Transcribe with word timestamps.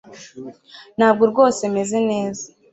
Ntabwo 0.97 1.23
rwose 1.31 1.61
meze 1.75 1.97
neza 2.09 2.45